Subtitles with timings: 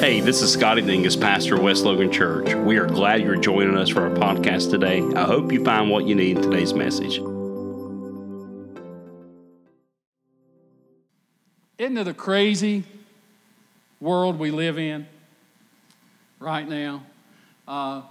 [0.00, 2.54] Hey, this is Scotty Dingus, pastor of West Logan Church.
[2.54, 5.02] We are glad you're joining us for our podcast today.
[5.16, 7.16] I hope you find what you need in today's message.
[11.78, 12.84] Isn't it a crazy
[14.00, 15.08] world we live in
[16.38, 17.02] right now?
[17.66, 18.02] Uh,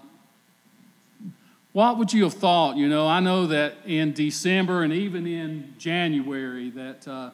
[1.72, 2.76] what would you have thought?
[2.76, 7.30] You know, I know that in December and even in January that uh,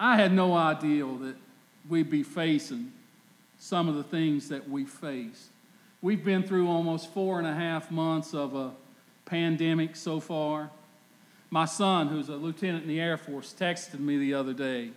[0.00, 1.36] I had no idea that
[1.92, 2.90] we'd be facing
[3.58, 5.50] some of the things that we face.
[6.00, 8.70] We've been through almost four and a half months of a
[9.26, 10.70] pandemic so far.
[11.50, 14.90] My son, who's a lieutenant in the Air Force, texted me the other day.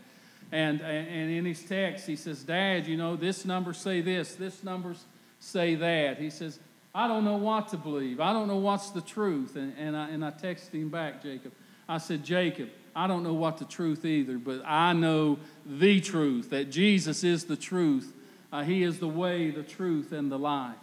[0.54, 4.64] And, and in his text, he says, Dad, you know, this number say this, this
[4.64, 5.04] numbers
[5.42, 6.18] say that.
[6.18, 6.60] He says,
[6.94, 8.22] I don't know what to believe.
[8.22, 9.58] I don't know what's the truth.
[9.58, 11.52] And, and, I, and I texted him back, Jacob.
[11.90, 16.50] I said, Jacob, I don't know what the truth either, but I know the truth,
[16.52, 18.14] that Jesus is the truth.
[18.54, 20.78] Uh, he is the way, the truth, and the life.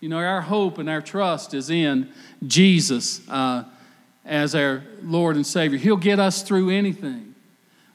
[0.00, 2.08] You know, our hope and our trust is in
[2.46, 3.64] Jesus uh,
[4.24, 5.78] as our Lord and Savior.
[5.78, 7.34] He'll get us through anything.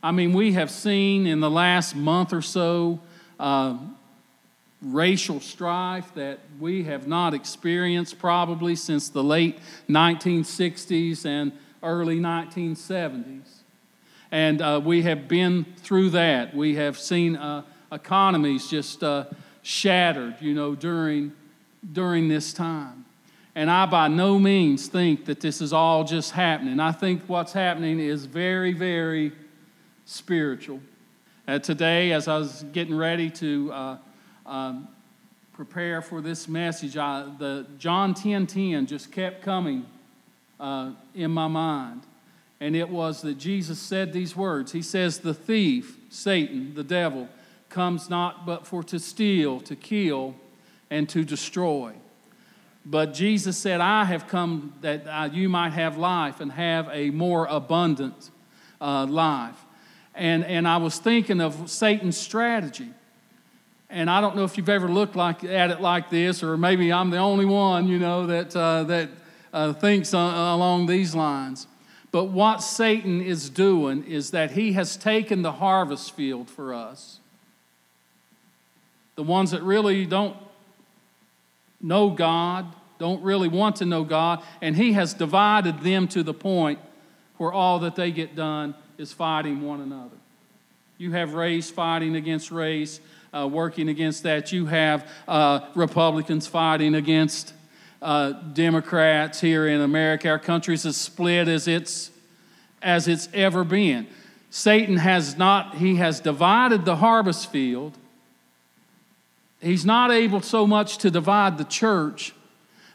[0.04, 3.00] I mean, we have seen in the last month or so
[3.40, 3.78] uh,
[4.82, 9.58] racial strife that we have not experienced probably since the late
[9.90, 11.52] 1960s and
[11.84, 13.60] early 1970s.
[14.32, 16.56] And uh, we have been through that.
[16.56, 19.26] We have seen uh, economies just uh,
[19.62, 21.32] shattered, you know, during,
[21.94, 23.06] during this time.
[23.56, 26.80] And I by no means think that this is all just happening.
[26.80, 29.32] I think what's happening is very, very
[30.06, 30.80] spiritual.
[31.48, 33.98] Uh, today, as I was getting ready to uh,
[34.46, 34.88] um,
[35.54, 39.86] prepare for this message, I, the John 10 10 just kept coming
[40.60, 42.04] uh, in my mind.
[42.60, 47.30] And it was that Jesus said these words He says, The thief, Satan, the devil,
[47.70, 50.36] comes not but for to steal, to kill,
[50.90, 51.94] and to destroy.
[52.86, 57.10] But Jesus said, I have come that uh, you might have life and have a
[57.10, 58.32] more abundant
[58.80, 59.58] uh, life.
[60.16, 62.90] And, and I was thinking of Satan's strategy.
[63.90, 66.92] And I don't know if you've ever looked like, at it like this, or maybe
[66.92, 69.10] I'm the only one, you know, that, uh, that
[69.58, 71.66] uh, thinks uh, along these lines.
[72.12, 77.20] But what Satan is doing is that he has taken the harvest field for us.
[79.16, 80.38] The ones that really don't
[81.82, 82.68] know God,
[83.00, 86.78] don't really want to know God, and he has divided them to the point
[87.38, 90.18] where all that they get done is fighting one another.
[91.00, 93.00] You have race fighting against race,
[93.34, 94.52] uh, working against that.
[94.52, 97.54] You have uh, Republicans fighting against
[98.02, 100.30] uh, Democrats here in America.
[100.30, 102.12] Our country is as split as it's,
[102.82, 104.08] as it's ever been.
[104.50, 107.98] Satan has not, he has divided the harvest field.
[109.62, 112.34] He's not able so much to divide the church,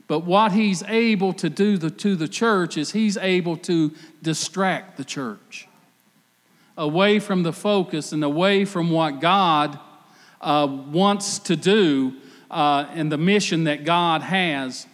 [0.07, 3.93] but what he's able to do the, to the church is he's able to
[4.23, 5.69] distract the church
[6.77, 9.79] away from the focus and away from what God
[10.41, 12.15] uh, wants to do
[12.51, 14.87] uh, and the mission that God has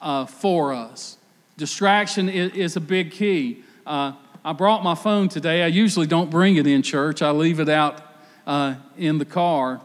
[0.00, 1.16] uh, for us.
[1.56, 3.62] Distraction is, is a big key.
[3.86, 4.12] Uh,
[4.44, 5.62] I brought my phone today.
[5.62, 8.00] I usually don't bring it in church, I leave it out
[8.46, 9.80] uh, in the car.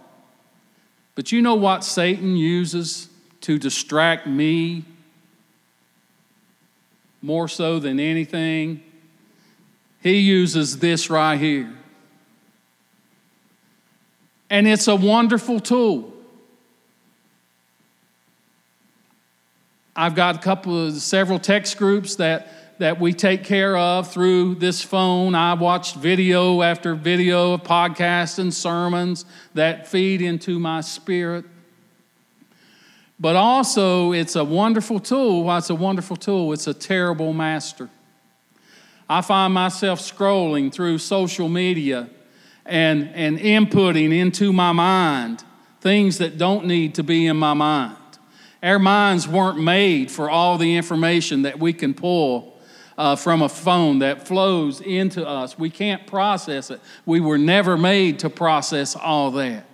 [1.16, 3.10] But you know what Satan uses
[3.42, 4.84] to distract me
[7.22, 8.84] more so than anything?
[10.02, 11.74] He uses this right here.
[14.50, 16.15] And it's a wonderful tool.
[19.96, 24.56] I've got a couple of several text groups that that we take care of through
[24.56, 25.34] this phone.
[25.34, 31.46] I watched video after video of podcasts and sermons that feed into my spirit.
[33.18, 35.46] But also, it's a wonderful tool.
[35.46, 36.52] Why it's a wonderful tool?
[36.52, 37.90] It's a terrible master.
[39.08, 42.10] I find myself scrolling through social media
[42.66, 45.44] and, and inputting into my mind
[45.80, 47.96] things that don't need to be in my mind.
[48.66, 52.58] Our minds weren't made for all the information that we can pull
[52.98, 55.60] uh, from a phone that flows into us.
[55.60, 56.82] We can't process it.
[57.06, 59.68] We were never made to process all that.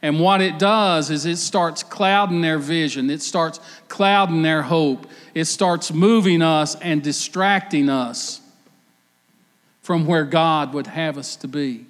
[0.00, 5.06] And what it does is it starts clouding their vision, it starts clouding their hope,
[5.34, 8.40] it starts moving us and distracting us
[9.82, 11.84] from where God would have us to be.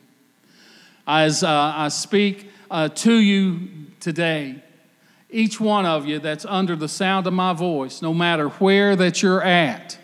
[1.07, 3.69] As uh, I speak uh, to you
[4.01, 4.63] today,
[5.31, 9.23] each one of you that's under the sound of my voice, no matter where that
[9.23, 9.99] you're at,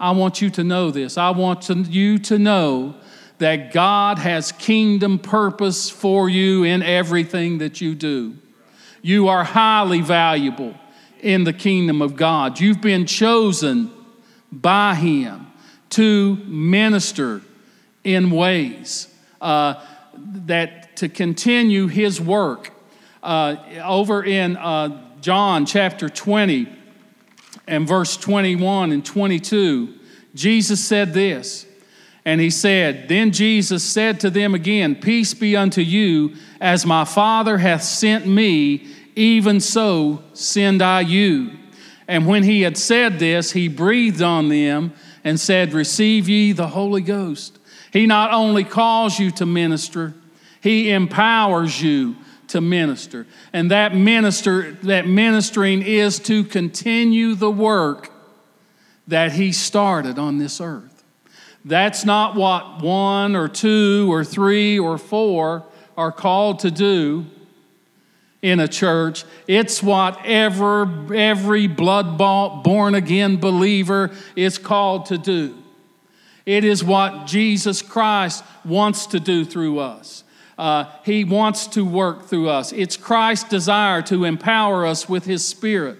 [0.00, 1.18] I want you to know this.
[1.18, 2.94] I want to, you to know
[3.38, 8.36] that God has kingdom purpose for you in everything that you do.
[9.02, 10.74] You are highly valuable
[11.20, 12.60] in the kingdom of God.
[12.60, 13.90] You've been chosen
[14.52, 15.46] by Him
[15.90, 17.42] to minister
[18.04, 19.84] in ways uh,
[20.14, 22.72] that to continue His work.
[23.22, 26.68] Uh, over in uh, John chapter 20
[27.66, 29.94] and verse 21 and 22,
[30.34, 31.66] Jesus said this.
[32.24, 37.04] And he said, Then Jesus said to them again, Peace be unto you, as my
[37.04, 38.86] Father hath sent me,
[39.16, 41.52] even so send I you.
[42.06, 44.92] And when he had said this, he breathed on them
[45.24, 47.58] and said, Receive ye the Holy Ghost.
[47.92, 50.14] He not only calls you to minister,
[50.60, 52.16] he empowers you
[52.48, 53.26] to minister.
[53.52, 58.10] And that minister, that ministering is to continue the work
[59.06, 61.04] that he started on this earth.
[61.64, 65.64] That's not what one or two or three or four
[65.96, 67.26] are called to do
[68.40, 69.24] in a church.
[69.46, 75.56] It's what ever, every blood bought, born again believer is called to do.
[76.46, 80.24] It is what Jesus Christ wants to do through us.
[80.58, 82.72] Uh, he wants to work through us.
[82.72, 85.98] It's Christ's desire to empower us with His Spirit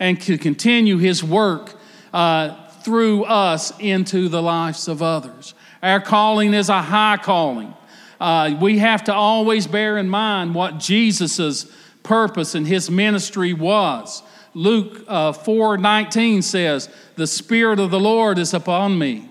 [0.00, 1.74] and to continue His work
[2.12, 5.52] uh, through us into the lives of others.
[5.82, 7.74] Our calling is a high calling.
[8.20, 11.70] Uh, we have to always bear in mind what Jesus'
[12.02, 14.22] purpose and his ministry was.
[14.54, 19.27] Luke uh, 4 19 says, The Spirit of the Lord is upon me,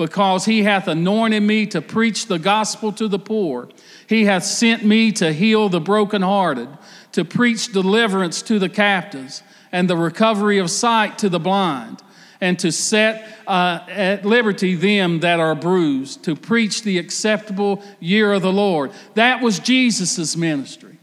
[0.00, 3.68] because he hath anointed me to preach the gospel to the poor.
[4.06, 6.70] He hath sent me to heal the brokenhearted,
[7.12, 12.02] to preach deliverance to the captives, and the recovery of sight to the blind
[12.40, 18.32] and to set uh, at liberty them that are bruised, to preach the acceptable year
[18.32, 18.92] of the Lord.
[19.16, 20.96] That was Jesus' ministry.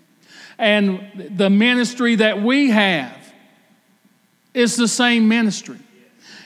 [0.57, 3.15] And the ministry that we have
[4.55, 5.77] is the same ministry.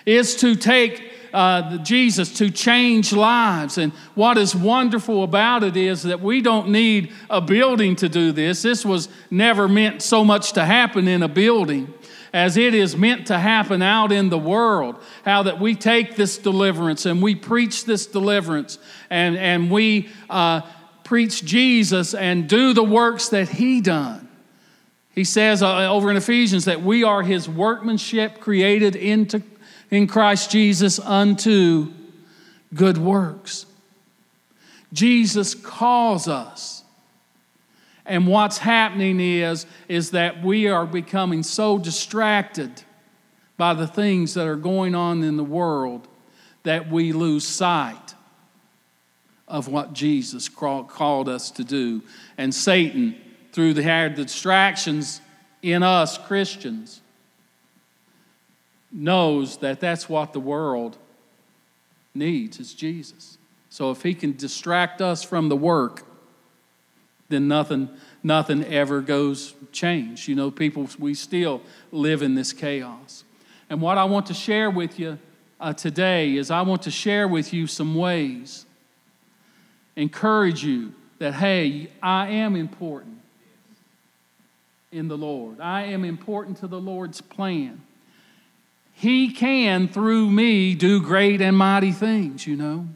[0.06, 3.78] It's to take uh, Jesus to change lives.
[3.78, 8.31] And what is wonderful about it is that we don't need a building to do
[8.31, 8.62] this.
[8.62, 11.94] This was never meant so much to happen in a building
[12.33, 14.95] as it is meant to happen out in the world.
[15.25, 18.78] How that we take this deliverance and we preach this deliverance
[19.10, 20.62] and, and we uh,
[21.04, 24.30] preach Jesus and do the works that He done.
[25.13, 29.44] He says uh, over in Ephesians that we are His workmanship created into,
[29.91, 31.91] in Christ Jesus unto
[32.73, 33.65] good works.
[34.93, 36.81] Jesus calls us
[38.05, 42.83] and what's happening is, is that we are becoming so distracted
[43.57, 46.07] by the things that are going on in the world
[46.63, 48.15] that we lose sight
[49.47, 52.01] of what Jesus called us to do.
[52.37, 53.15] And Satan,
[53.51, 55.21] through the distractions
[55.61, 57.00] in us Christians,
[58.91, 60.97] knows that that's what the world
[62.13, 63.38] needs is Jesus.
[63.69, 66.03] So if he can distract us from the work,
[67.29, 67.89] then nothing,
[68.21, 70.27] nothing ever goes change.
[70.27, 71.61] You know, people, we still
[71.91, 73.23] live in this chaos.
[73.69, 75.17] And what I want to share with you
[75.59, 78.65] uh, today is I want to share with you some ways,
[79.95, 83.19] encourage you that, hey, I am important
[84.92, 85.61] in the Lord.
[85.61, 87.81] I am important to the Lord's plan.
[88.94, 92.88] He can, through me, do great and mighty things, you know.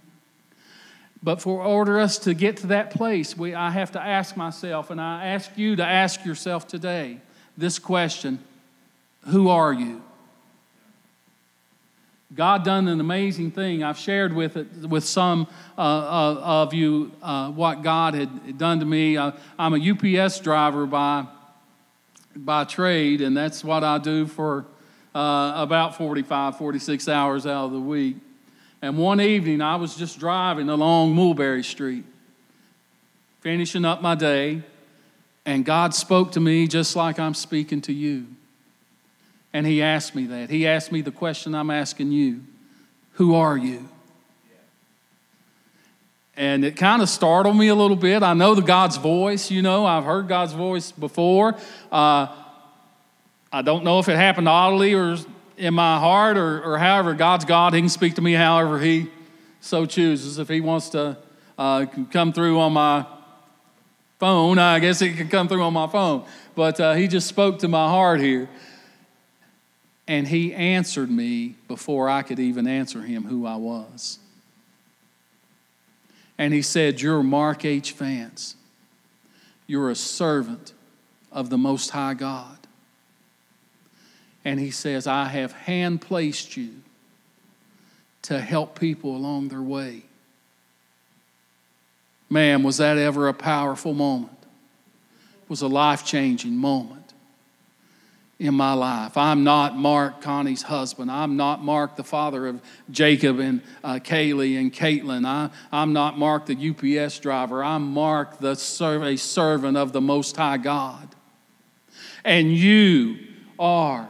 [1.23, 4.91] But for order us to get to that place, we, I have to ask myself,
[4.91, 7.19] and I ask you to ask yourself today
[7.57, 8.39] this question
[9.27, 10.03] Who are you?
[12.35, 13.83] God done an amazing thing.
[13.83, 15.47] I've shared with it with some
[15.77, 19.15] uh, uh, of you uh, what God had done to me.
[19.15, 21.25] Uh, I'm a UPS driver by
[22.35, 24.65] by trade, and that's what I do for
[25.15, 28.17] uh, about 45, 46 hours out of the week.
[28.81, 32.03] And one evening, I was just driving along Mulberry Street,
[33.39, 34.61] finishing up my day,
[35.45, 38.27] and God spoke to me just like I'm speaking to you.
[39.53, 40.49] And He asked me that.
[40.49, 42.41] He asked me the question I'm asking you
[43.13, 43.87] Who are you?
[46.37, 48.21] And it kind of startled me a little bit.
[48.21, 51.55] I know the God's voice, you know, I've heard God's voice before.
[51.89, 52.27] Uh,
[53.55, 55.15] I don't know if it happened audibly or
[55.55, 59.09] in my heart or, or however God's God, He can speak to me however He
[59.61, 60.39] so chooses.
[60.39, 61.17] If He wants to
[61.57, 63.05] uh, come through on my
[64.19, 66.25] phone, I guess He can come through on my phone.
[66.53, 68.49] But uh, He just spoke to my heart here.
[70.05, 74.19] And He answered me before I could even answer Him who I was.
[76.37, 77.93] And he said, You're Mark H.
[77.93, 78.57] Vance.
[79.65, 80.73] You're a servant
[81.31, 82.54] of the Most High God.
[84.45, 86.69] And he says, I have hand placed you
[88.21, 90.03] to help people along their way.
[92.29, 94.31] Man, was that ever a powerful moment?
[95.43, 97.13] It was a life changing moment
[98.39, 99.15] in my life.
[99.15, 101.09] I'm not Mark, Connie's husband.
[101.09, 102.61] I'm not Mark, the father of
[102.91, 105.25] Jacob and uh, Kaylee and Caitlin.
[105.25, 107.63] I, I'm not Mark, the UPS driver.
[107.63, 111.15] I'm Mark, the a servant of the Most High God.
[112.23, 113.19] And you
[113.57, 114.09] are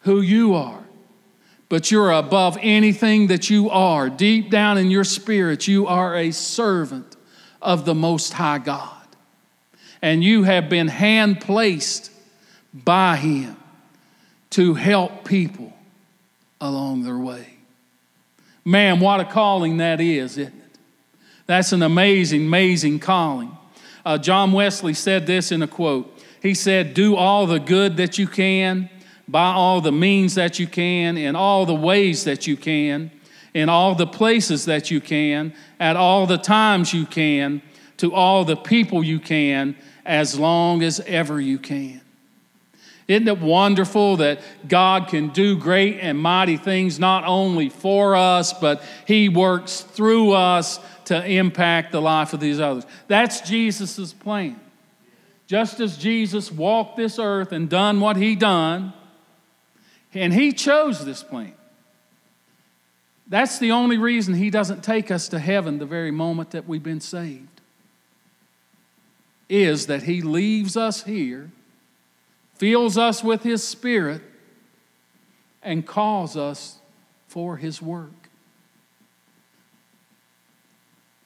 [0.00, 0.84] who you are.
[1.68, 4.08] But you're above anything that you are.
[4.08, 7.16] Deep down in your spirit, you are a servant
[7.60, 8.94] of the Most High God.
[10.00, 12.10] And you have been hand placed
[12.72, 13.56] by Him
[14.50, 15.72] to help people
[16.60, 17.58] along their way.
[18.64, 20.78] Man, what a calling that is, isn't it?
[21.46, 23.56] That's an amazing, amazing calling.
[24.04, 26.14] Uh, John Wesley said this in a quote.
[26.42, 28.90] He said, Do all the good that you can,
[29.28, 33.10] by all the means that you can, in all the ways that you can,
[33.54, 37.62] in all the places that you can, at all the times you can,
[37.98, 42.00] to all the people you can, as long as ever you can.
[43.06, 48.52] Isn't it wonderful that God can do great and mighty things not only for us,
[48.52, 52.84] but He works through us to impact the life of these others?
[53.06, 54.60] That's Jesus' plan.
[55.46, 58.92] Just as Jesus walked this earth and done what He done,
[60.14, 61.54] and He chose this plan.
[63.26, 66.82] That's the only reason He doesn't take us to heaven the very moment that we've
[66.82, 67.60] been saved,
[69.48, 71.50] is that He leaves us here
[72.58, 74.20] fills us with His Spirit,
[75.62, 76.78] and calls us
[77.28, 78.28] for His work.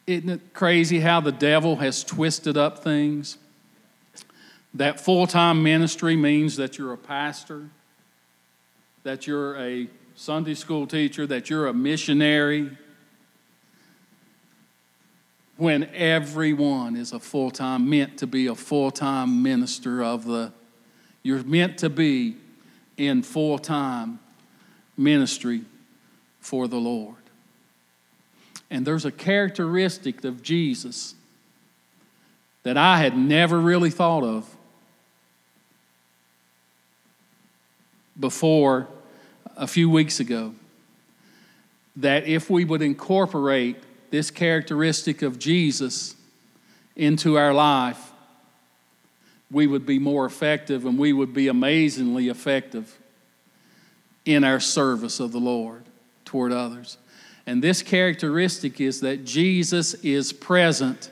[0.06, 3.38] Isn't it crazy how the devil has twisted up things?
[4.74, 7.68] That full time ministry means that you're a pastor,
[9.02, 12.76] that you're a Sunday school teacher, that you're a missionary,
[15.56, 20.52] when everyone is a full time, meant to be a full time minister of the
[21.22, 22.36] you're meant to be
[22.96, 24.18] in full time
[24.96, 25.62] ministry
[26.40, 27.14] for the Lord.
[28.70, 31.14] And there's a characteristic of Jesus
[32.62, 34.48] that I had never really thought of
[38.18, 38.88] before
[39.56, 40.54] a few weeks ago.
[41.96, 43.76] That if we would incorporate
[44.10, 46.14] this characteristic of Jesus
[46.96, 48.12] into our life,
[49.50, 52.98] we would be more effective and we would be amazingly effective
[54.24, 55.84] in our service of the Lord
[56.24, 56.96] toward others.
[57.46, 61.10] And this characteristic is that Jesus is present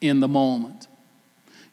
[0.00, 0.88] in the moment.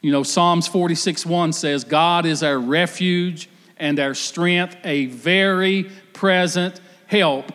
[0.00, 3.48] You know, Psalms 46 1 says, God is our refuge
[3.82, 7.52] and our strength, a very present help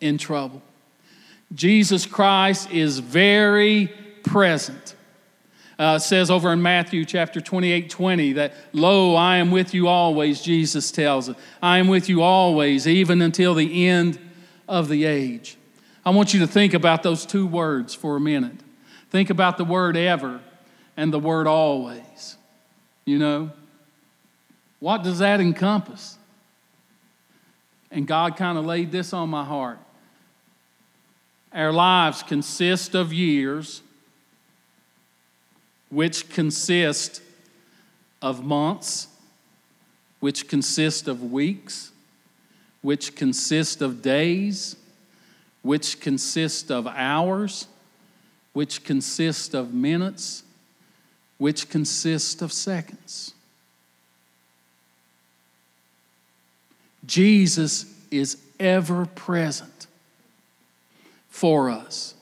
[0.00, 0.62] in trouble.
[1.54, 3.92] Jesus Christ is very
[4.24, 4.96] present
[5.82, 10.40] uh, says over in Matthew chapter 28 20 that, Lo, I am with you always,
[10.40, 11.36] Jesus tells it.
[11.60, 14.16] I am with you always, even until the end
[14.68, 15.56] of the age.
[16.04, 18.60] I want you to think about those two words for a minute.
[19.10, 20.40] Think about the word ever
[20.96, 22.36] and the word always.
[23.04, 23.50] You know,
[24.82, 26.18] what does that encompass?
[27.92, 29.78] And God kind of laid this on my heart.
[31.52, 33.80] Our lives consist of years
[35.88, 37.22] which consist
[38.20, 39.06] of months,
[40.18, 41.92] which consist of weeks,
[42.80, 44.74] which consist of days,
[45.62, 47.68] which consist of hours,
[48.52, 50.42] which consist of minutes,
[51.38, 53.34] which consist of seconds.
[57.06, 59.86] Jesus is ever present
[61.28, 62.14] for us.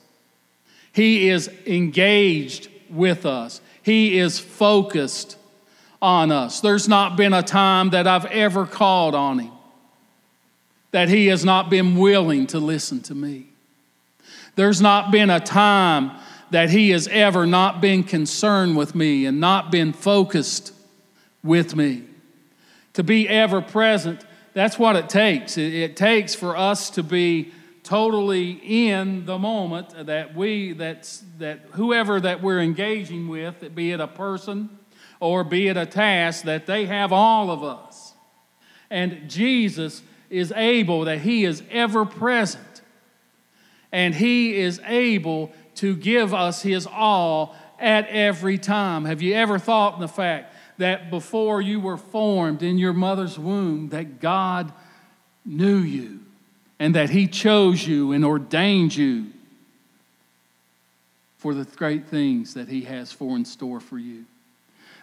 [0.93, 3.61] He is engaged with us.
[3.83, 5.37] He is focused
[6.01, 6.61] on us.
[6.61, 9.51] There's not been a time that I've ever called on Him
[10.91, 13.47] that He has not been willing to listen to me.
[14.55, 16.11] There's not been a time
[16.51, 20.73] that He has ever not been concerned with me and not been focused
[21.43, 22.03] with me.
[22.93, 25.57] To be ever present, that's what it takes.
[25.57, 27.51] It, takes for us to be
[27.83, 33.99] totally in the moment that we that that whoever that we're engaging with be it
[33.99, 34.69] a person
[35.19, 38.13] or be it a task that they have all of us
[38.91, 42.71] and jesus is able that he is ever present
[43.91, 49.05] and He is able to give us His all at every time.
[49.05, 53.37] Have you ever thought in the fact that before you were formed in your mother's
[53.37, 54.73] womb, that God
[55.45, 56.19] knew you
[56.79, 59.27] and that He chose you and ordained you
[61.37, 64.25] for the great things that He has for in store for you?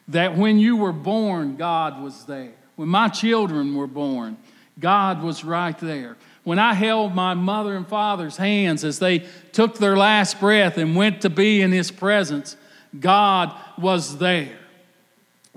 [0.09, 2.55] That when you were born, God was there.
[2.77, 4.37] When my children were born,
[4.81, 6.17] God was right there.
[6.43, 10.97] When I held my mother and father's hands as they took their last breath and
[10.97, 12.57] went to be in His presence,
[12.99, 14.59] God was there.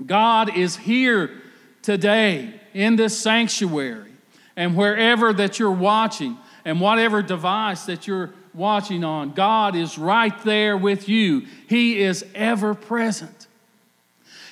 [0.05, 1.31] God is here
[1.81, 4.11] today in this sanctuary
[4.55, 10.37] and wherever that you're watching and whatever device that you're watching on, God is right
[10.43, 11.47] there with you.
[11.67, 13.47] He is ever present.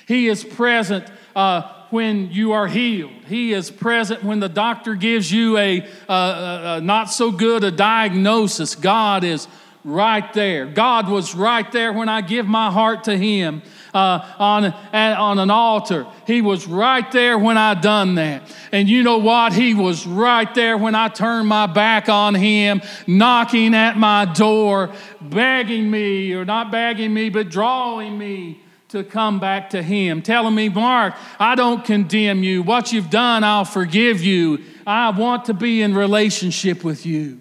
[0.06, 3.12] He is present uh, when you are healed.
[3.26, 7.70] He is present when the doctor gives you a, a, a not so good a
[7.70, 8.74] diagnosis.
[8.74, 9.46] God is
[9.84, 10.66] right there.
[10.66, 13.62] God was right there when I give my heart to Him
[13.94, 16.06] uh, on, on an altar.
[16.26, 18.42] He was right there when I done that.
[18.72, 19.52] And you know what?
[19.52, 24.92] He was right there when I turned my back on Him, knocking at my door,
[25.20, 30.54] begging me, or not begging me, but drawing me to come back to Him, telling
[30.54, 32.62] me, Mark, I don't condemn you.
[32.62, 34.64] What you've done, I'll forgive you.
[34.86, 37.40] I want to be in relationship with you.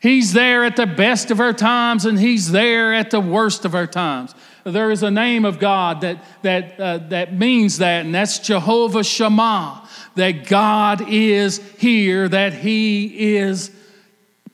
[0.00, 3.74] He's there at the best of our times, and He's there at the worst of
[3.74, 4.34] our times.
[4.64, 9.04] There is a name of God that, that, uh, that means that, and that's Jehovah
[9.04, 13.70] Shammah, that God is here, that He is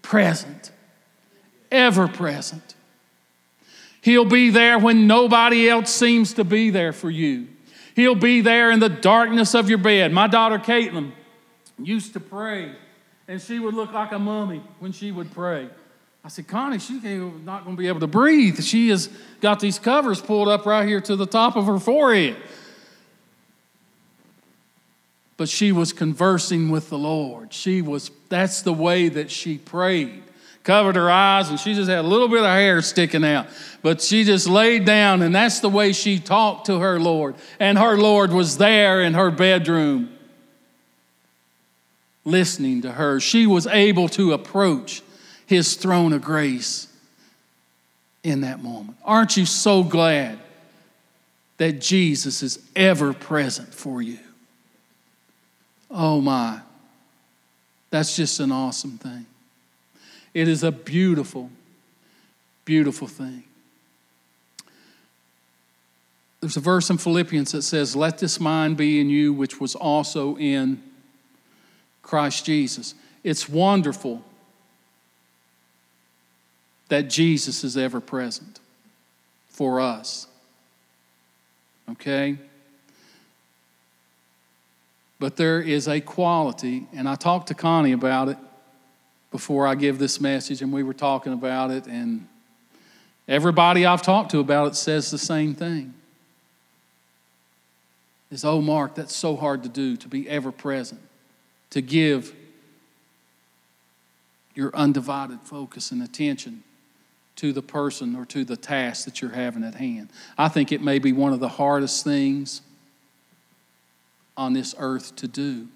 [0.02, 0.72] present,
[1.70, 2.74] ever present.
[4.02, 7.46] He'll be there when nobody else seems to be there for you.
[7.94, 10.10] He'll be there in the darkness of your bed.
[10.12, 11.12] My daughter Caitlin
[11.78, 12.72] used to pray,
[13.28, 15.68] and she would look like a mummy when she would pray.
[16.24, 18.62] I said, Connie, she's not going to be able to breathe.
[18.62, 19.08] She has
[19.40, 22.36] got these covers pulled up right here to the top of her forehead.
[25.36, 27.54] But she was conversing with the Lord.
[27.54, 30.22] She was, that's the way that she prayed
[30.62, 33.46] covered her eyes, and she just had a little bit of hair sticking out.
[33.82, 37.34] But she just laid down, and that's the way she talked to her Lord.
[37.58, 40.16] And her Lord was there in her bedroom
[42.24, 43.20] listening to her.
[43.20, 45.02] She was able to approach
[45.50, 46.86] his throne of grace
[48.22, 48.96] in that moment.
[49.04, 50.38] Aren't you so glad
[51.56, 54.20] that Jesus is ever present for you?
[55.90, 56.60] Oh my,
[57.90, 59.26] that's just an awesome thing.
[60.34, 61.50] It is a beautiful,
[62.64, 63.42] beautiful thing.
[66.40, 69.74] There's a verse in Philippians that says, Let this mind be in you, which was
[69.74, 70.80] also in
[72.02, 72.94] Christ Jesus.
[73.24, 74.24] It's wonderful
[76.90, 78.60] that Jesus is ever present
[79.48, 80.26] for us.
[81.92, 82.36] Okay?
[85.18, 88.38] But there is a quality, and I talked to Connie about it
[89.30, 92.26] before I give this message, and we were talking about it, and
[93.28, 95.94] everybody I've talked to about it says the same thing.
[98.32, 101.00] Is, oh, Mark, that's so hard to do, to be ever present,
[101.70, 102.34] to give
[104.54, 106.64] your undivided focus and attention
[107.40, 110.10] to the person or to the task that you're having at hand.
[110.36, 112.60] I think it may be one of the hardest things
[114.36, 115.66] on this earth to do.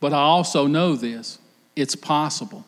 [0.00, 1.38] But I also know this
[1.76, 2.66] it's possible.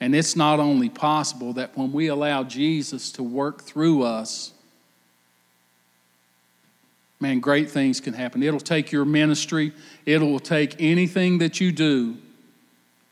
[0.00, 4.52] And it's not only possible that when we allow Jesus to work through us,
[7.20, 8.42] man, great things can happen.
[8.42, 9.72] It'll take your ministry,
[10.06, 12.16] it will take anything that you do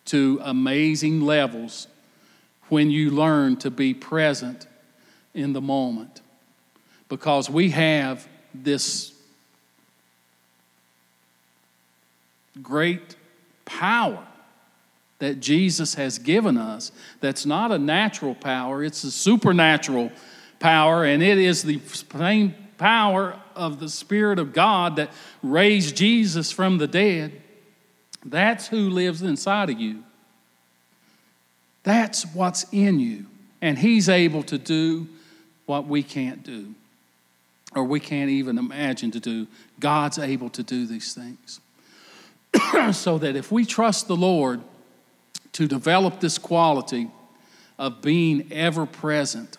[0.06, 1.86] to amazing levels
[2.68, 4.66] when you learn to be present
[5.34, 6.20] in the moment.
[7.08, 9.12] Because we have this
[12.62, 13.16] great
[13.64, 14.26] power
[15.18, 20.10] that Jesus has given us that's not a natural power, it's a supernatural
[20.58, 25.10] power, and it is the same power of the Spirit of God that
[25.42, 27.40] raised Jesus from the dead.
[28.24, 30.02] That's who lives inside of you.
[31.86, 33.26] That's what's in you.
[33.62, 35.06] And He's able to do
[35.66, 36.74] what we can't do,
[37.74, 39.46] or we can't even imagine to do.
[39.78, 41.60] God's able to do these things.
[42.92, 44.60] so that if we trust the Lord,
[45.56, 47.08] to develop this quality
[47.78, 49.56] of being ever present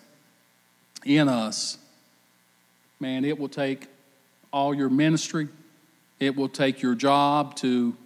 [1.04, 1.76] in us,
[3.00, 3.88] man, it will take
[4.52, 5.48] all your ministry,
[6.20, 7.96] it will take your job to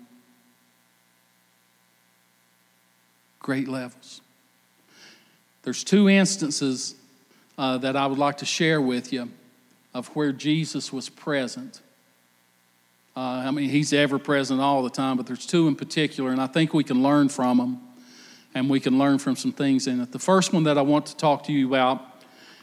[3.42, 4.20] great levels.
[5.62, 6.94] There's two instances
[7.58, 9.30] uh, that I would like to share with you
[9.92, 11.80] of where Jesus was present.
[13.14, 16.40] Uh, I mean, he's ever present all the time, but there's two in particular, and
[16.40, 17.80] I think we can learn from them
[18.54, 20.12] and we can learn from some things in it.
[20.12, 22.04] The first one that I want to talk to you about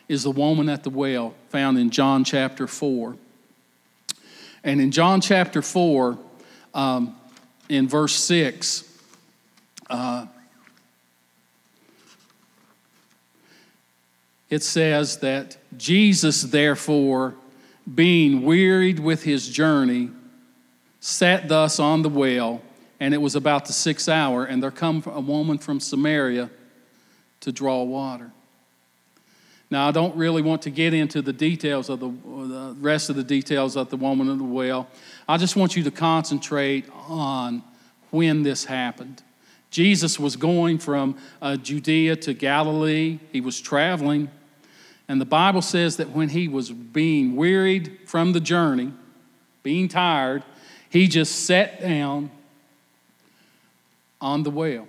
[0.08, 3.15] is the woman at the well, found in John chapter 4.
[4.63, 6.18] And in John chapter 4,
[6.74, 7.15] um,
[7.70, 8.84] in verse 6,
[9.89, 10.26] uh,
[14.50, 17.36] it says that Jesus, therefore,
[17.94, 20.10] being wearied with his journey,
[21.00, 22.62] sat thus on the well,
[23.00, 26.50] and it was about the sixth hour, and there come a woman from Samaria
[27.42, 28.32] to draw water.
[29.72, 33.16] Now, I don't really want to get into the details of the, the rest of
[33.16, 34.88] the details of the woman at the well.
[35.28, 37.62] I just want you to concentrate on
[38.10, 39.22] when this happened.
[39.70, 44.32] Jesus was going from uh, Judea to Galilee, he was traveling.
[45.10, 48.93] And the Bible says that when he was being wearied from the journey,
[49.63, 50.43] being tired,
[50.88, 52.30] he just sat down
[54.22, 54.88] on the well.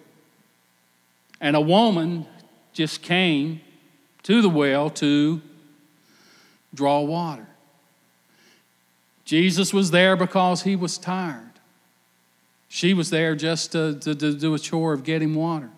[1.40, 2.26] And a woman
[2.74, 3.62] just came
[4.24, 5.40] to the well to
[6.74, 7.46] draw water.
[9.24, 11.50] Jesus was there because he was tired.
[12.68, 15.70] She was there just to, to, to do a chore of getting water.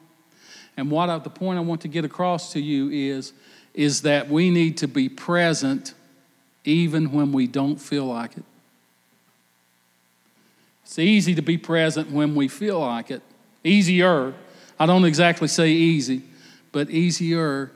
[0.76, 3.33] And what I, the point I want to get across to you is,
[3.74, 5.94] is that we need to be present
[6.64, 8.44] even when we don't feel like it.
[10.85, 13.22] It's easy to be present when we feel like it.
[13.64, 14.35] Easier.
[14.78, 16.22] I don't exactly say easy,
[16.70, 17.70] but easier.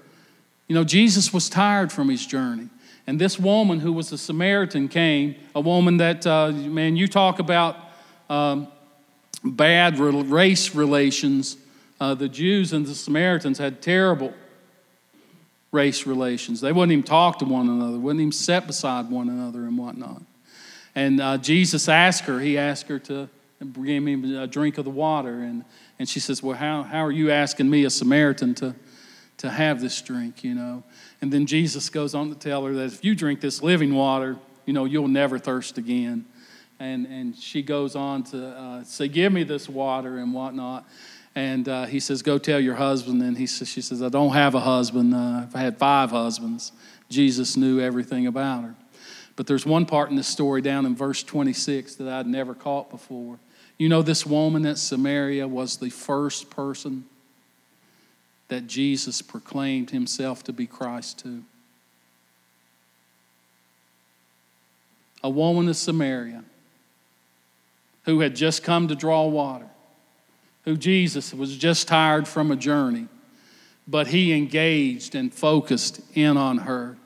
[0.68, 2.68] You know, Jesus was tired from his journey.
[3.06, 7.38] And this woman who was a Samaritan came, a woman that, uh, man, you talk
[7.38, 7.76] about
[8.28, 8.68] um,
[9.44, 11.56] bad race relations.
[12.00, 14.34] Uh, the Jews and the Samaritans had terrible
[15.72, 16.60] race relations.
[16.60, 20.22] They wouldn't even talk to one another, wouldn't even sit beside one another and whatnot.
[20.94, 23.28] And uh, Jesus asked her, he asked her to
[23.60, 25.42] give me a drink of the water.
[25.42, 25.64] And,
[25.98, 28.74] and she says, Well, how, how are you asking me, a Samaritan, to,
[29.38, 30.82] to have this drink, you know?
[31.20, 34.36] And then Jesus goes on to tell her that if you drink this living water,
[34.64, 36.24] you know, you'll never thirst again.
[36.78, 40.86] And, and she goes on to uh, say, Give me this water and whatnot.
[41.36, 43.22] And uh, he says, Go tell your husband.
[43.22, 45.14] And he says, she says, I don't have a husband.
[45.14, 46.72] Uh, if I had five husbands,
[47.08, 48.74] Jesus knew everything about her.
[49.36, 52.90] But there's one part in this story down in verse 26 that I'd never caught
[52.90, 53.38] before.
[53.76, 57.04] You know, this woman at Samaria was the first person
[58.48, 61.42] that Jesus proclaimed himself to be Christ to.
[65.22, 66.44] A woman of Samaria
[68.06, 69.66] who had just come to draw water,
[70.66, 73.08] who Jesus was just tired from a journey,
[73.88, 76.98] but he engaged and focused in on her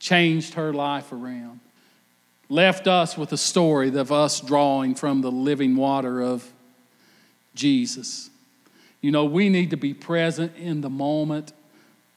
[0.00, 1.60] changed her life around.
[2.48, 6.50] Left us with a story of us drawing from the living water of
[7.54, 8.30] Jesus.
[9.00, 11.52] You know, we need to be present in the moment,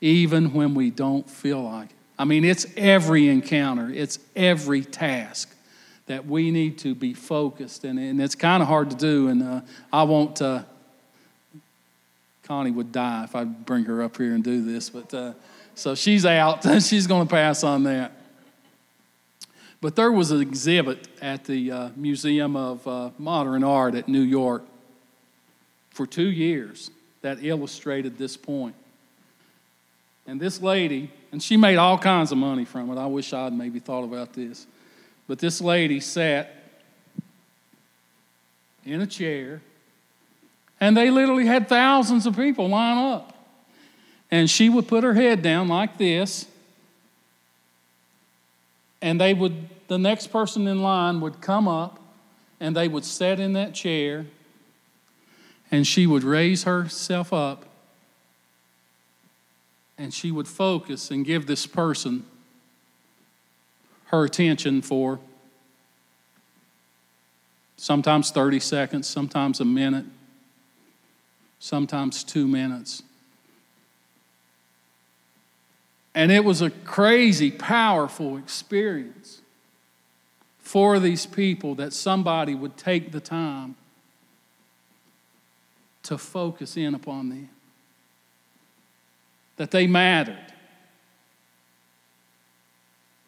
[0.02, 1.95] even when we don't feel like it.
[2.17, 5.54] I mean, it's every encounter, it's every task
[6.08, 9.30] that we need to be focused, and, and it's kind of hard to do.
[9.30, 9.62] And uh,
[9.92, 10.63] I won't, uh,
[12.44, 15.13] Connie would die if I bring her up here and do this, but.
[15.13, 15.34] Uh,
[15.76, 16.63] so she's out.
[16.82, 18.12] she's going to pass on that.
[19.82, 24.22] But there was an exhibit at the uh, Museum of uh, Modern Art at New
[24.22, 24.63] York
[25.89, 26.89] for two years
[27.22, 28.76] that illustrated this point.
[30.26, 32.98] And this lady, and she made all kinds of money from it.
[32.98, 34.66] I wish I'd maybe thought about this.
[35.34, 36.54] But this lady sat
[38.86, 39.63] in a chair,
[40.80, 43.36] and they literally had thousands of people line up.
[44.30, 46.46] And she would put her head down like this
[49.02, 52.00] and they would the next person in line would come up
[52.60, 54.28] and they would sit in that chair
[55.72, 57.65] and she would raise herself up
[59.98, 62.24] and she would focus and give this person
[64.06, 65.20] her attention for
[67.78, 70.06] sometimes 30 seconds, sometimes a minute,
[71.60, 73.04] sometimes two minutes.
[76.16, 79.42] And it was a crazy, powerful experience
[80.60, 83.76] for these people that somebody would take the time
[86.04, 87.50] to focus in upon them,
[89.58, 90.53] that they mattered,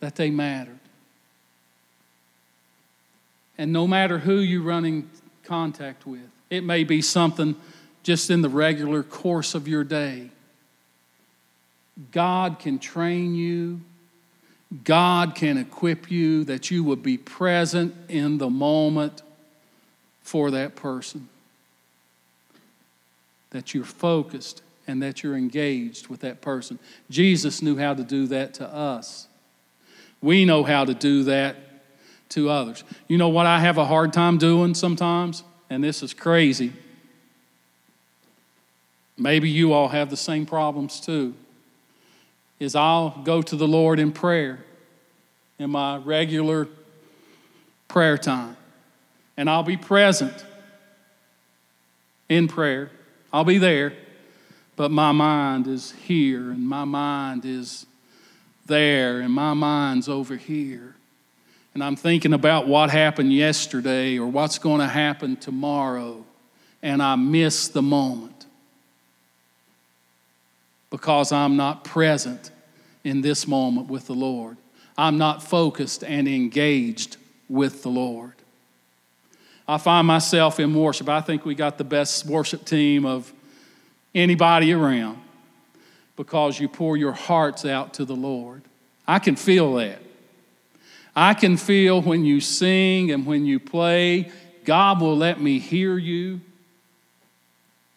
[0.06, 0.78] that they mattered.
[3.58, 5.10] And no matter who you're running
[5.46, 7.56] contact with, it may be something
[8.04, 10.30] just in the regular course of your day.
[12.12, 13.82] God can train you.
[14.84, 19.24] God can equip you that you would be present in the moment
[20.22, 21.30] for that person.
[23.50, 26.78] That you're focused and that you're engaged with that person.
[27.10, 29.28] Jesus knew how to do that to us.
[30.22, 31.56] We know how to do that
[32.30, 32.84] to others.
[33.08, 35.44] You know what I have a hard time doing sometimes?
[35.70, 36.74] And this is crazy.
[39.18, 41.34] Maybe you all have the same problems too.
[42.60, 44.64] Is I'll go to the Lord in prayer
[45.60, 46.68] in my regular
[47.88, 48.58] prayer time.
[49.38, 50.46] And I'll be present
[52.30, 52.90] in prayer.
[53.32, 53.94] I'll be there,
[54.76, 57.86] but my mind is here and my mind is
[58.66, 60.96] there and my mind's over here.
[61.74, 66.24] And I'm thinking about what happened yesterday or what's going to happen tomorrow,
[66.82, 68.46] and I miss the moment
[70.90, 72.52] because I'm not present
[73.04, 74.56] in this moment with the Lord.
[74.98, 77.18] I'm not focused and engaged
[77.50, 78.32] with the Lord.
[79.68, 81.10] I find myself in worship.
[81.10, 83.34] I think we got the best worship team of
[84.14, 85.25] anybody around
[86.16, 88.62] because you pour your hearts out to the Lord.
[89.08, 90.00] I can feel that.
[91.16, 94.32] I can feel when you sing and when you play,
[94.66, 96.42] God will let me hear you.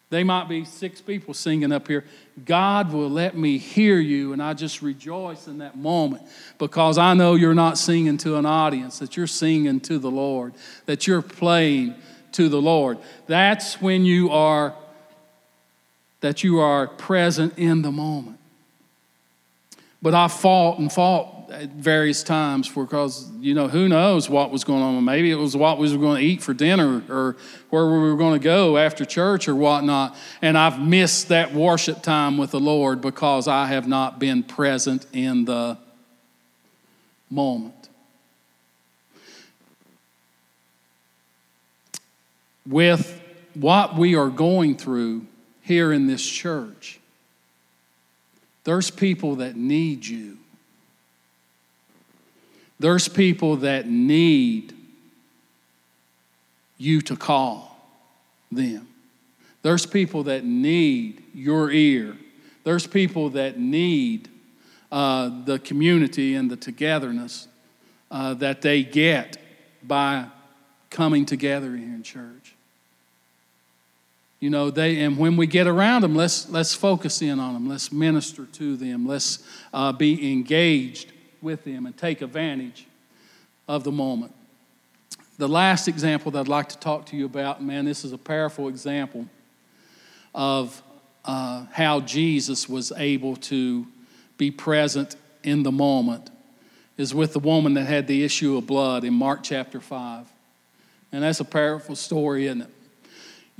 [0.09, 2.03] They might be six people singing up here.
[2.45, 6.23] God will let me hear you, and I just rejoice in that moment
[6.57, 10.53] because I know you're not singing to an audience, that you're singing to the Lord,
[10.85, 11.95] that you're playing
[12.33, 12.97] to the Lord.
[13.27, 14.73] That's when you are
[16.21, 18.37] that you are present in the moment.
[20.01, 24.51] But I fought and fought at various times for because, you know, who knows what
[24.51, 25.03] was going on.
[25.03, 27.35] Maybe it was what we were going to eat for dinner or
[27.69, 30.15] where we were going to go after church or whatnot.
[30.41, 35.05] And I've missed that worship time with the Lord because I have not been present
[35.11, 35.77] in the
[37.29, 37.89] moment.
[42.65, 43.21] With
[43.53, 45.25] what we are going through
[45.69, 46.99] here in this church,
[48.63, 50.35] there's people that need you.
[52.79, 54.73] There's people that need
[56.79, 57.77] you to call
[58.51, 58.87] them.
[59.61, 62.17] There's people that need your ear.
[62.63, 64.27] There's people that need
[64.91, 67.47] uh, the community and the togetherness
[68.09, 69.37] uh, that they get
[69.83, 70.25] by
[70.89, 72.55] coming together here in church.
[74.39, 77.67] You know, they and when we get around them, let's let's focus in on them.
[77.67, 79.05] Let's minister to them.
[79.05, 82.87] Let's uh, be engaged with them and take advantage
[83.67, 84.33] of the moment.
[85.37, 88.17] The last example that I'd like to talk to you about, man, this is a
[88.17, 89.25] powerful example
[90.33, 90.81] of
[91.25, 93.85] uh, how Jesus was able to
[94.37, 96.29] be present in the moment,
[96.97, 100.27] is with the woman that had the issue of blood in Mark chapter 5.
[101.11, 102.69] And that's a powerful story, isn't it?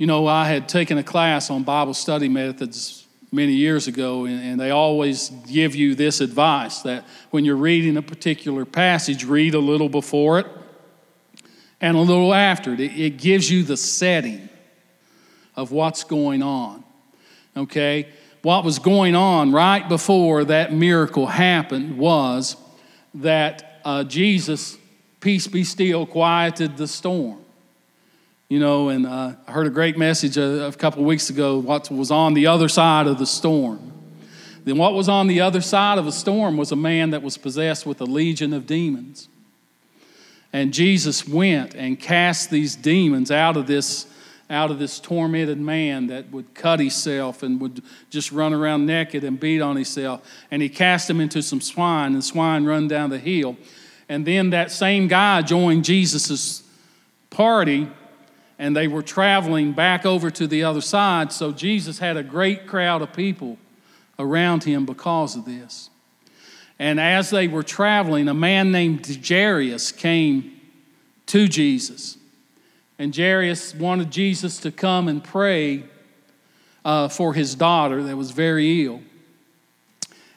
[0.00, 4.58] You know, I had taken a class on Bible study methods many years ago, and,
[4.58, 9.58] they always give you this advice that when you're reading a particular passage, read a
[9.58, 10.46] little before it
[11.82, 12.80] and a little after it.
[12.80, 14.48] It gives you the setting
[15.54, 16.82] of what's going on.
[17.54, 18.08] Okay?
[18.40, 22.56] What was going on right before that miracle happened was
[23.12, 24.78] that uh, Jesus,
[25.20, 27.44] peace be still, quieted the storm.
[28.50, 31.88] You know, and uh, I heard a great message a, a couple weeks ago what
[31.88, 33.92] was on the other side of the storm.
[34.64, 37.38] Then, what was on the other side of the storm was a man that was
[37.38, 39.28] possessed with a legion of demons.
[40.52, 44.08] And Jesus went and cast these demons out of this
[44.50, 49.22] out of this tormented man that would cut himself and would just run around naked
[49.22, 50.28] and beat on himself.
[50.50, 53.56] And he cast him into some swine, and swine run down the hill.
[54.08, 56.64] And then that same guy joined Jesus'
[57.30, 57.88] party
[58.60, 61.32] and they were traveling back over to the other side.
[61.32, 63.56] So Jesus had a great crowd of people
[64.18, 65.88] around him because of this.
[66.78, 70.60] And as they were traveling, a man named Jairus came
[71.24, 72.18] to Jesus.
[72.98, 75.84] And Jairus wanted Jesus to come and pray
[76.84, 79.00] uh, for his daughter that was very ill.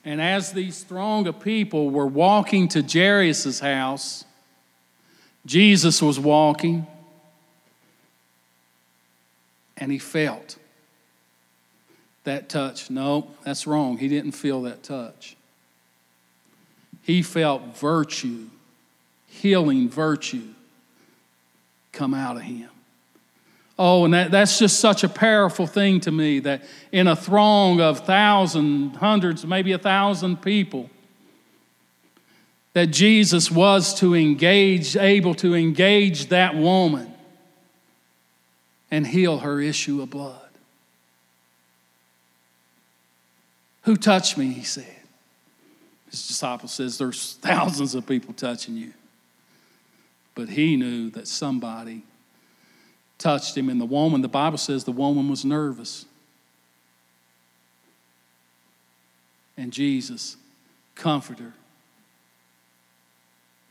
[0.05, 4.23] And as these throng of people were walking to Jairus' house,
[5.45, 6.87] Jesus was walking
[9.77, 10.57] and he felt
[12.23, 12.89] that touch.
[12.89, 13.97] No, that's wrong.
[13.97, 15.35] He didn't feel that touch.
[17.01, 18.47] He felt virtue,
[19.27, 20.47] healing virtue,
[21.91, 22.69] come out of him.
[23.77, 27.81] Oh, and that, that's just such a powerful thing to me that in a throng
[27.81, 30.89] of thousands, hundreds, maybe a thousand people,
[32.73, 37.12] that Jesus was to engage, able to engage that woman
[38.93, 40.37] and heal her issue of blood.
[43.85, 44.49] Who touched me?
[44.49, 44.85] He said.
[46.11, 48.93] His disciple says, There's thousands of people touching you.
[50.35, 52.03] But he knew that somebody
[53.17, 53.67] touched him.
[53.67, 56.05] And the woman, the Bible says the woman was nervous.
[59.57, 60.37] And Jesus
[60.93, 61.53] comforted her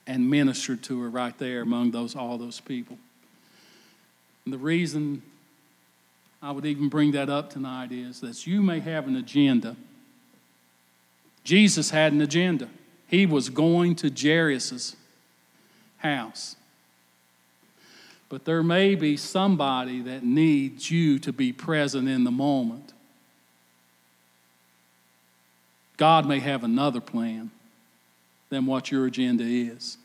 [0.05, 2.99] and ministered to her right there among those all those people.
[4.45, 5.23] And the reason
[6.41, 9.77] I would even bring that up tonight is that you may have an agenda.
[11.45, 12.69] Jesus had an agenda.
[13.07, 14.97] He was going to Jairus'
[15.99, 16.57] house.
[18.29, 22.93] But there may be somebody that needs you to be present in the moment.
[25.99, 27.51] God may have another plan
[28.49, 29.99] than what your agenda is.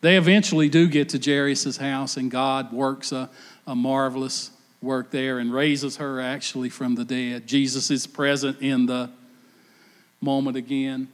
[0.00, 3.28] They eventually do get to Jairus' house, and God works a,
[3.66, 7.46] a marvelous work there and raises her actually from the dead.
[7.46, 9.10] Jesus is present in the
[10.20, 11.08] moment again.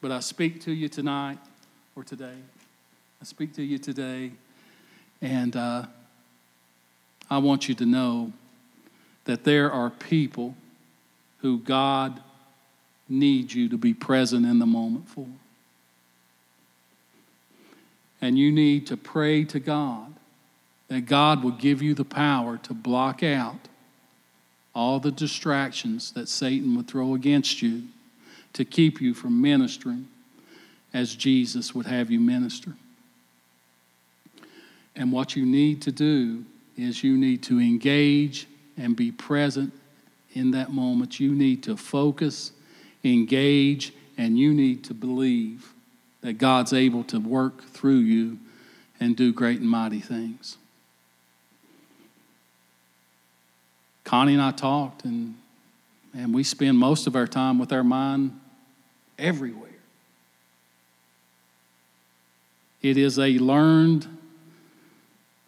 [0.00, 1.38] But I speak to you tonight
[1.96, 2.36] or today.
[3.20, 4.32] I speak to you today,
[5.20, 5.84] and uh,
[7.28, 8.32] I want you to know
[9.24, 10.54] that there are people
[11.38, 12.20] who God
[13.08, 15.26] needs you to be present in the moment for.
[18.20, 20.14] And you need to pray to God
[20.88, 23.68] that God will give you the power to block out
[24.74, 27.84] all the distractions that Satan would throw against you
[28.52, 30.08] to keep you from ministering
[30.92, 32.74] as Jesus would have you minister.
[34.96, 36.44] And what you need to do
[36.76, 39.72] is you need to engage and be present
[40.34, 41.20] in that moment.
[41.20, 42.52] You need to focus
[43.04, 45.72] engage, and you need to believe
[46.22, 48.38] that God's able to work through you
[48.98, 50.58] and do great and mighty things.
[54.04, 55.36] Connie and I talked, and,
[56.14, 58.38] and we spend most of our time with our mind
[59.18, 59.68] everywhere.
[62.82, 64.06] It is a learned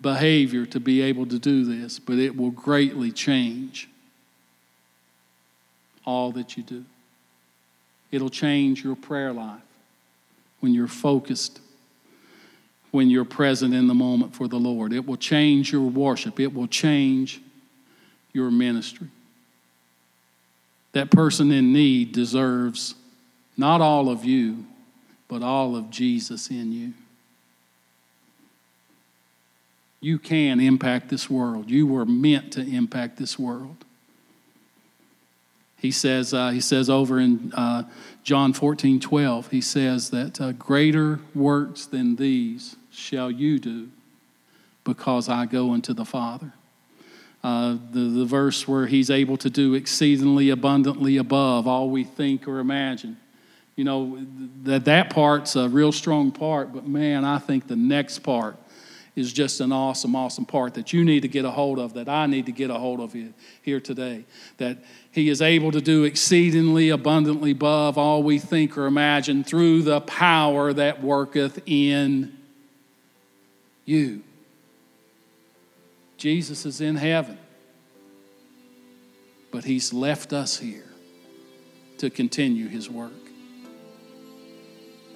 [0.00, 3.88] behavior to be able to do this, but it will greatly change
[6.04, 6.84] all that you do.
[8.10, 9.60] It'll change your prayer life
[10.62, 11.60] when you're focused,
[12.92, 14.92] when you're present in the moment for the Lord.
[14.92, 17.40] It will change your worship, it will change
[18.32, 19.08] your ministry.
[20.92, 22.94] That person in need deserves
[23.56, 24.66] not all of you,
[25.26, 26.92] but all of Jesus in you.
[30.00, 31.70] You can impact this world.
[31.70, 33.84] You were meant to impact this world.
[35.82, 37.82] He says, uh, he says over in uh,
[38.22, 43.88] John 14, 12, he says that uh, greater works than these shall you do
[44.84, 46.52] because I go unto the Father.
[47.42, 52.46] Uh, the, the verse where he's able to do exceedingly abundantly above all we think
[52.46, 53.16] or imagine.
[53.74, 54.24] You know,
[54.62, 58.56] that, that part's a real strong part, but man, I think the next part
[59.14, 62.08] is just an awesome, awesome part that you need to get a hold of, that
[62.08, 63.14] I need to get a hold of
[63.62, 64.24] here today.
[64.56, 64.78] That
[65.10, 70.00] He is able to do exceedingly abundantly above all we think or imagine through the
[70.00, 72.36] power that worketh in
[73.84, 74.22] you.
[76.16, 77.36] Jesus is in heaven,
[79.50, 80.88] but He's left us here
[81.98, 83.12] to continue His work.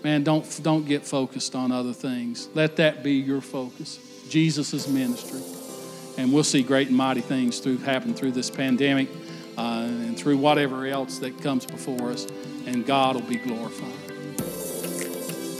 [0.07, 2.49] Man, don't, don't get focused on other things.
[2.55, 3.99] Let that be your focus.
[4.29, 5.41] Jesus' ministry.
[6.17, 9.09] And we'll see great and mighty things through happen through this pandemic
[9.59, 12.25] uh, and through whatever else that comes before us.
[12.67, 13.91] And God will be glorified.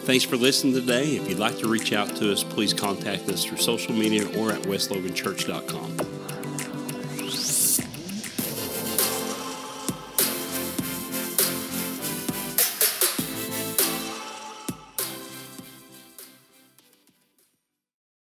[0.05, 1.17] Thanks for listening today.
[1.17, 4.53] If you'd like to reach out to us, please contact us through social media or
[4.53, 6.16] at westloganchurch.com.